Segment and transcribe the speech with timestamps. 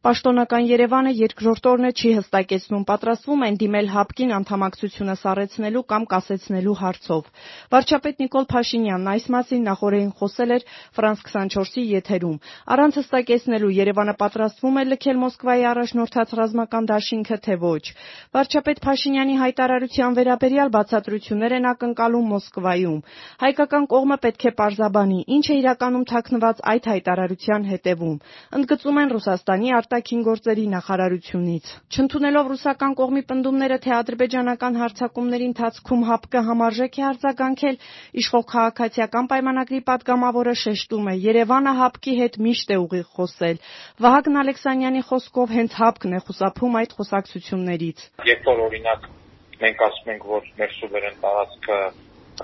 [0.00, 6.76] Պաշտոնական Երևանը երկրորդ օրն է չի հստակեցնում՝ պատրաստվում են դիմել ՀԱՊԿ-ին անդամակցությունը սառեցնելու կամ կասեցնելու
[6.80, 7.26] հարցով։
[7.74, 10.64] Վարչապետ Նիկոլ Փաշինյանն այս մասին նախօրեին խոսել էր
[10.96, 12.38] «Ֆրանս 24»-ի եթերում։
[12.72, 17.84] Առանց հստակեցնելու Երևանը պատրաստվում է լքել Մոսկվայի առաջնորդած ռազմական դաշինքը, թե ոչ։
[18.40, 22.98] Վարչապետ Փաշինյանի հայտարարության վերաբերյալ բացատրություններ են ակնկալում Մոսկվայում։
[23.44, 28.16] Հայկական կողմը պետք է պարզաբանի՝ ինչ է իրականում թաքնված այդ հայտարարության հետևում։
[28.60, 36.42] Ընդգծում են Ռուսաստանի արտաքին գործերի նախարարությունից։ Չընդունելով ռուսական կողմի պնդումները, թե ադրբեջանական հարձակումների ընթացքում ՀԱՊԿ
[36.46, 37.78] համարժեք է արձագանքել,
[38.22, 43.56] իշխող Քաղաքացիական պայմանագրի պատգամավորը շեշտում է՝ Երևանը ՀԱՊԿ-ի հետ միշտ է ուղիղ խոսել։
[43.98, 47.98] Վահագն Ալեքսանյանի խոսքով հենց ՀԱՊԿ-ն է խուսափում այդ խոսակցություններից։
[48.30, 49.00] Երբ որ օրինակ
[49.58, 51.78] մենք ասում ենք, որ մեր սուվերեն տարածքը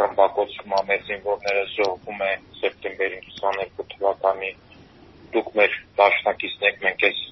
[0.02, 4.50] ռմբակոծվում է, մեր զինվորները զոհվում են սեպտեմբերի 22 թվականի,
[5.36, 7.24] դուք մեր դաշնակիցն եք, մենք այս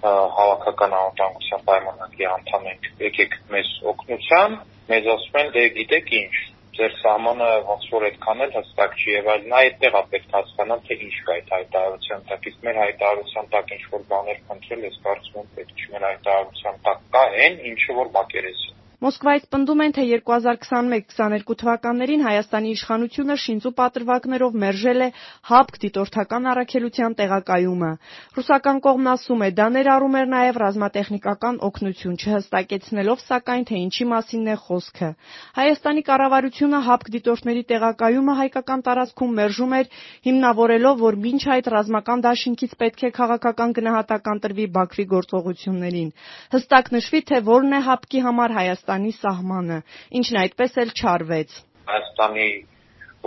[0.00, 4.56] հավաքական անվտանգության պայմանագրի անդամ ենք, եկեք մեզ օգնության,
[4.90, 6.34] մեզ ասում են՝ դե գիտեք ինչ,
[6.80, 10.98] ձեր սահմանը ոնց որ այդքան էլ հստակ չի եւ այլն, այդտեղ է պետք հասկանալ, թե
[11.06, 15.40] ինչ կա այդ հայտարարության տակ, իսկ մեր հայտարարության տակ ինչ որ բաներ փնտրել, ես կարծում
[15.40, 20.02] եմ պետք չի, մեր հայտարարության տակ կա այն, ինչը որ մակերեսին Մոսկվայից պնդում են, թե
[20.12, 25.06] 2021-22 թվականներին Հայաստանի իշխանությունը շինծու պատրվակներով մերժել է
[25.50, 27.90] ՀԱՊԿ դիտորդական առաքելության տեղակայումը։
[28.36, 34.52] Ռուսական կողմն ասում է՝ դա ներառում էր նաև ռազմատեխնիկական օգնություն, չհստակեցնելով, սակայն, թե ինչի մասինն
[34.52, 35.08] է խոսքը։
[35.56, 39.90] Հայաստանի կառավարությունը ՀԱՊԿ դիտորդների տեղակայումը հայկական տարածքում մերժում էր՝
[40.28, 46.14] հիմնավորելով, որ մինչ այդ ռազմական դաշինքից պետք է քաղաքական գնահատական տրվի Բաքվի գործողություններին։
[46.52, 48.89] Հստակ նշվի, թե որն է ՀԱՊԿ-ի համար Հայաստանի
[49.20, 49.78] սահմանը,
[50.20, 51.56] ինչն այդպես էլ չարվեց։
[51.90, 52.48] Հայաստանի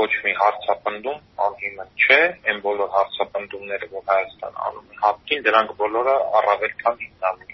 [0.03, 2.19] ոչ մի հարցապնդում անհիմն չէ,
[2.49, 7.52] այն բոլոր հարցապնդումները, որ Հայաստանը անում է ՀԱՊԿ-ին, դրանք բոլորը առավել քան հիմնավոր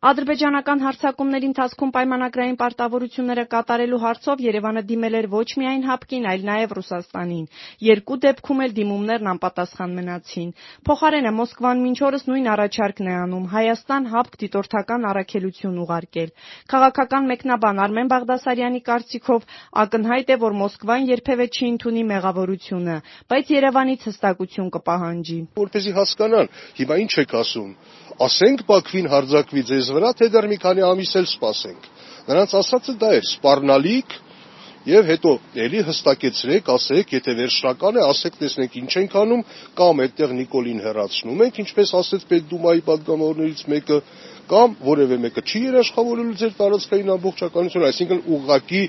[0.00, 6.72] Ադրբեջանական հարձակումների ընթացքում պայմանագրային պարտավորությունները կատարելու հարցով Երևանը դիմել էր ոչ միայն ՀԱՊԿ-ին, այլ նաև
[6.78, 7.42] Ռուսաստանին։
[7.84, 10.54] Երկու դեպքում էլ դիմումներն անպատասխան մնացին։
[10.88, 16.32] Փոխարենը Մոսկվան մինչ օրս նույն առաջարկն է անում՝ Հայաստան-ՀԱՊԿ դիտորդական առաքելություն ուղարկել։
[16.72, 19.40] Քաղաքական մեկնաբան Արմեն Բաղդասարյանի կարծիքով
[19.84, 22.96] ակնհայտ է, որ Մոսկվան երբևէ չի ընդունի մեղավորությունը,
[23.28, 27.72] բայց Երևանից հստակություն կպահանջի։ Որպեսզի հասկանան, հիմա ինչ եք ասում
[28.20, 31.86] ասենք Բաքվին հարձակվի ձեզ վրա, թե դեռ մի քանի ամիս էլ սպասենք։
[32.30, 34.18] Նրանց ասածը դա էր՝ սпарնալիք
[34.80, 39.42] եւ հետո ելի հստակեցրեք, ասեք, եթե վերջնական է, ասեք, տեսնենք ինչ ենք անում,
[39.76, 43.98] կամ այդտեղ Նիկոլին հերացնում ենք, ինչպես ասեց Պետդումայի падգամավորներից մեկը,
[44.50, 48.80] կամ որևէ մեկը չի երաշխավորելու ձեր տարածքային ամբողջականությունը, այսինքն ուղղակի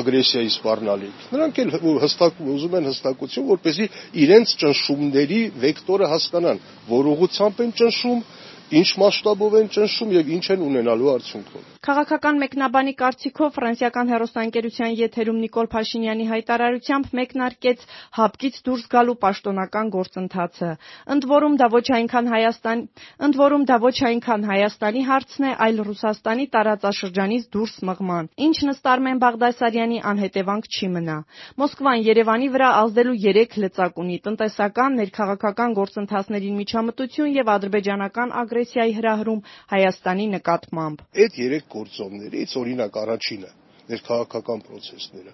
[0.00, 3.86] ագրեսիայի սпарնալիք։ Նրանք էլ հստակ ուզում են հստակություն, որպեսզի
[4.24, 8.24] իրենց ճնշումների վեկտորը հասկանան, որ ուղղությամբ են ճնշում,
[8.66, 15.36] ինչ մասշտաբով են ճնշում եւ ինչ են ունենալու արդյունքում։ Քաղաքական մեկնաբանի կարծիքով ֆրանսիական հեռուստաընկերության եթերում
[15.42, 20.70] Նիկոլ Փաշինյանի հայտարարությամբ մեկնարկեց ՀԱՊԿ-ից դուրս գալու պաշտոնական գործընթացը։
[21.14, 22.82] Ընդ որում դա ոչ այնքան Հայաստան,
[23.26, 28.90] ընդ որում դա ոչ այնքան Հայաստանի հարցն է, այլ Ռուսաստանի տարածաշրջանից դուրս մղման, ինչն ըստ
[28.96, 31.16] Արմեն Բաղդասարյանի անհետևանք չի մնա։
[31.62, 38.96] Մոսկվան Երևանի վրա ազդելու 3 լծակ ունի՝ տնտեսական, ներքաղաքական գործընթացներին միջամտություն եւ ադրբեջանական ագրեսիա ագրեսիայի
[38.96, 39.44] հրահրում
[39.76, 43.50] Հայաստանի նկատմամբ։ Այդ երեք գործոններից օրինակ առաջինը
[43.86, 45.32] ներքաղաքական process-ները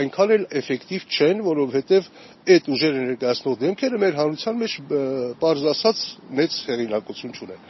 [0.00, 2.08] այնքան էլ էֆեկտիվ չեն, որովհետև
[2.54, 6.02] այդ ուժերը ներկայացնող դեմքերը մեր հանրության մեջ པարզ ասած
[6.38, 7.64] մեծ հեղինակություն չունեն։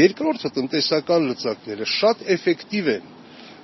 [0.00, 3.06] Երկրորդը տնտեսական լծակները շատ էֆեկտիվ են,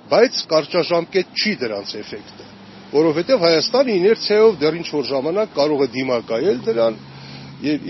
[0.07, 2.47] բայց կարճաժամկետ չի դրանց էֆեկտը,
[2.95, 6.99] որովհետև Հայաստանը իներցիայով դեռ ինչ որ ժամանակ կարող է դիմակայել դրան
[7.57, 7.85] եւ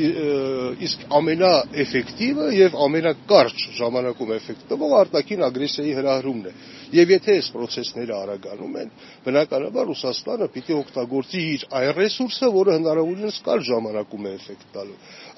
[0.87, 6.53] իսկ ամենաէֆեկտիվը եւ ամենակարճ ժամանակում էֆեկտ տվող արտաքին ագրեսիայի հրահրումն է։
[6.97, 8.91] Եվ եթե այս process-ները արագանում են,
[9.25, 14.97] բնականաբար Ռուսաստանը պիտի օգտագործի իր այն ռեսուրսը, որը հնարավորինս կարճ ժամանակում է էֆեկտ տալու։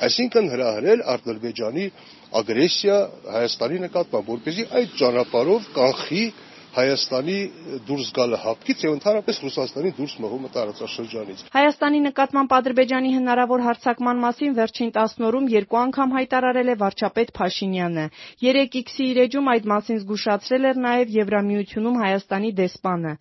[0.09, 1.87] Այսինքն հրահրել Ադրբեջանի
[2.39, 2.99] ագրեսիա
[3.33, 6.23] Հայաստանի նկատմամբ, որպեսզի այդ ճանապարհով կանխի
[6.69, 7.35] Հայաստանի
[7.87, 14.53] դուրս գալը ՀԱՊԿ-ից եւ ընդհանրապես Ռուսաստանի դուրս մղումը տարածաշրջանից։ Հայաստանի նկատմամբ Ադրբեջանի հնարավոր հարձակման մասին
[14.59, 18.05] վերջին 10 օրում երկու անգամ հայտարարել է վարչապետ Փաշինյանը։
[18.45, 23.13] 3X-ի իր էջում այդ մասին զգուշացրել էր նաեւ Եվրամիությունում Հայաստանի դեսպանը։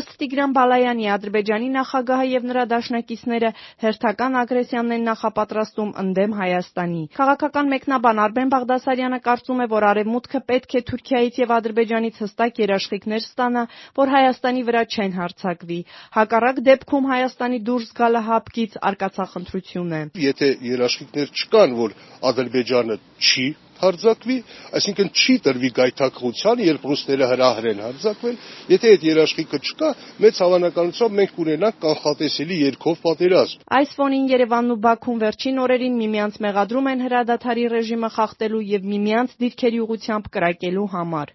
[0.00, 3.52] Ըստ Տիգրան Բալայանի Ադրբեջանի նախագահը եւ նրա դաշնակիցները
[3.84, 10.74] հերթական ագրեսիան են նախապատրաստում ընդդեմ Հայաստանի։ Քաղաքական մեկնաբան Արմեն Բաղդասարյանը կարծում է, որ Արևմուտքը պետք
[10.74, 13.62] է Թուրքիայից եւ Ադրբեջանից հստակ երաշխիք երաշխիքներ ստանա,
[13.98, 15.78] որ Հայաստանի վրա չեն հարձակվի։
[16.14, 21.90] Հակառակ դեպքում Հայաստանի դուրս գալը ՀԱՊԿ-ից արկածախնդրություն է։ Եթե երաշխիքներ չկան, որ
[22.30, 24.36] Ադրբեջանը չի հարձակվի,
[24.78, 28.36] այսինքն չի տրվի գայթակղության, երբ ռուսները հրահրեն հարձակվել,
[28.70, 29.88] եթե այդ երաշխիքը չկա,
[30.24, 36.38] մեծ հավանականությամբ մենք կունենանք կանխատեսելի երկով պատերազմ։ Այս ֆոնին Երևանն ու Բաքուն վերջին օրերին միմյանց
[36.46, 41.34] մեղադրում են հրադադարի ռեժիմը խախտելու եւ միմյանց դիրքերի ուղղությամբ կրակելու համար։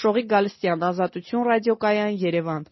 [0.00, 2.66] Շողիկ Գալստյան, Ազատություն ռադիոկայան, Երևան։